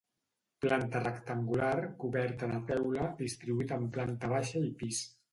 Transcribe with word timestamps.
Planta 0.63 0.99
rectangular, 1.01 1.75
coberta 2.03 2.49
de 2.51 2.57
teula, 2.71 3.03
distribuït 3.19 3.75
en 3.77 3.85
planta 3.99 4.31
baixa 4.33 4.63
i 4.71 4.73
pis. 4.81 5.03